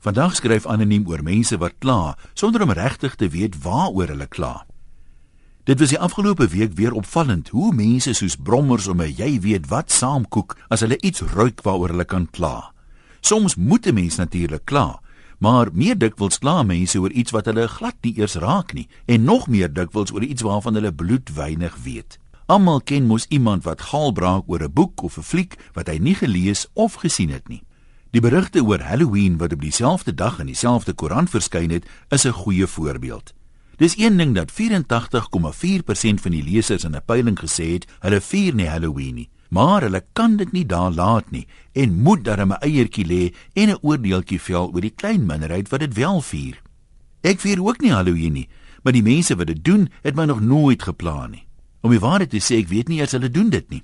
[0.00, 4.62] Vandag skryf anoniem oor mense wat kla sonder om regtig te weet waaroor hulle kla.
[5.68, 9.68] Dit was die afgelope week weer opvallend hoe mense soos brommers om 'n jy weet
[9.68, 12.72] wat saamkoek as hulle iets ruik waaroor hulle kan kla.
[13.20, 15.02] Soms moet 'n mens natuurlik kla,
[15.38, 19.24] maar meer dikwels kla mense oor iets wat hulle glad nie eers raak nie en
[19.24, 22.18] nog meer dikwels oor iets waarvan hulle bloed weinig weet.
[22.46, 25.98] Almal ken mos iemand wat gaal braak oor 'n boek of 'n fliek wat hy
[25.98, 27.62] nie gelees of gesien het nie.
[28.10, 32.32] Die berigte oor Halloween wat op dieselfde dag in dieselfde koerant verskyn het, is 'n
[32.32, 33.34] goeie voorbeeld.
[33.76, 38.54] Dis een ding dat 84,4% van die lesers in 'n peiling gesê het hulle vier
[38.54, 42.60] nie Halloween nie, maar hulle kan dit nie daar laat nie en moet darem 'n
[42.60, 46.62] eiertjie lê en 'n oordeeltjie vel oor die klein minderheid wat dit wel vier.
[47.20, 48.48] Ek vier ook nie Halloween nie,
[48.82, 51.46] maar die mense wat dit doen, het my nog nooit geplan nie.
[51.80, 53.82] Om die waarheid te sê, ek weet nie as hulle doen dit nie.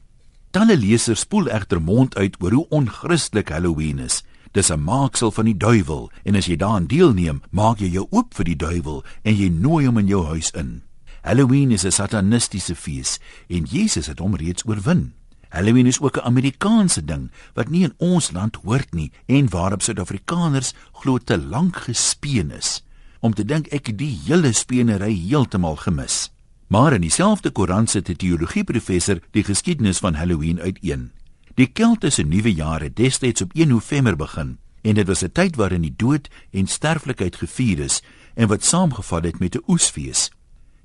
[0.56, 4.22] Talle lesers spoel egter mond uit oor hoe onchristelik Halloween is.
[4.56, 8.34] Dis 'n maaksel van die duiwel en as jy daaraan deelneem, maak jy jou oop
[8.34, 10.82] vir die duiwel en jy nooi hom in jou huis in.
[11.22, 15.12] Halloween is 'n satanistiese fees en Jesus het hom reeds oorwin.
[15.48, 19.82] Halloween is ook 'n Amerikaanse ding wat nie in ons land hoort nie en waarop
[19.82, 22.82] Suid-Afrikaners glo te lank gespeen is.
[23.20, 26.30] Om te dink ek het die hele speenery heeltemal gemis.
[26.66, 31.10] Maar in dieselfde koerant sit 'n teologieprofessor die geskiedenis van Halloween uiteen.
[31.54, 35.32] Die Kelte se nuwe jaar het destyds op 1 November begin en dit was 'n
[35.32, 38.02] tyd waarin die dood en sterflikheid gevier is
[38.34, 40.30] en wat saamgeval het met 'n oesfees.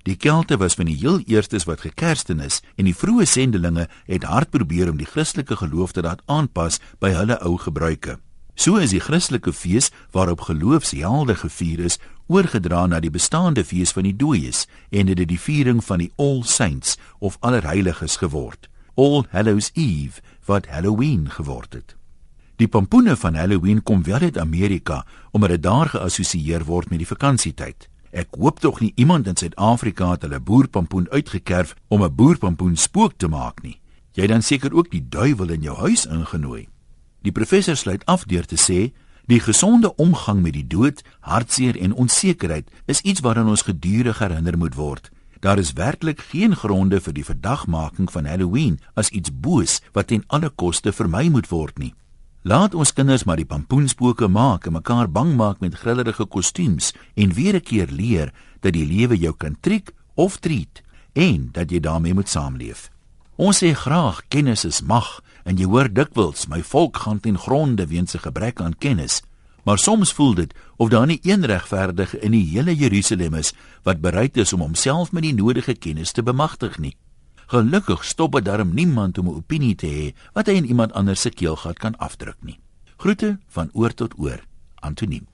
[0.04, 4.23] Die Kelte was van die heel eerstes wat gekersten is en die vroeë sendelinge het
[4.23, 8.20] hard probeer om die Christelike geloof te laat aanpas by hulle ou gebruike.
[8.56, 12.00] So is die Christelike fees waarop geloofshelde gevier is,
[12.32, 16.12] oorgedra na die bestaande fees van die dooies en dit het die viering van die
[16.16, 18.70] All Saints of Allerheiliges geword.
[18.96, 21.96] All Hallows Eve wat Halloween geword het.
[22.56, 27.10] Die pompoene van Halloween kom wel uit Amerika omdat dit daar geassosieer word met die
[27.10, 27.88] vakansietyd.
[28.12, 33.14] Ek hoop tog nie iemand in Suid-Afrika het hulle boerpompoen uitgekerf om 'n boerpompoen spook
[33.17, 33.80] te maak nie.
[34.11, 36.67] Jy dan seker ook die duiwel in jou huis ingenooi.
[37.22, 38.92] Die professor sluit af deur te sê
[39.26, 44.58] Die gesonde omgang met die dood, hartseer en onsekerheid is iets waaraan ons gedurig herinner
[44.58, 45.11] moet word.
[45.42, 50.23] Daar is werklik geen gronde vir die verdagmaking van Halloween as iets boos wat ten
[50.27, 51.93] alle koste vermy moet word nie.
[52.42, 57.33] Laat ons kinders maar die pampoenspoke maak en mekaar bang maak met grillerige kostuums en
[57.33, 60.81] weer 'n keer leer dat die lewe jou kan triek of treat
[61.14, 62.89] en dat jy daarmee moet saamleef.
[63.42, 65.08] Ons sê graag kennis is mag
[65.50, 69.24] en jy hoor dikwels my volk gaan ten gronde weens 'n gebrek aan kennis.
[69.66, 73.54] Maar soms voel dit of daar nie een regverdige in die hele Jerusalem is
[73.84, 76.96] wat bereid is om homself met die nodige kennis te bemagtig nie.
[77.48, 81.22] Gelukkig stop dit darm niemand om 'n opinie te hê wat hy in iemand anders
[81.22, 82.60] se keelgat kan afdruk nie.
[82.98, 84.40] Groete van oor tot oor.
[84.76, 85.30] Antoniem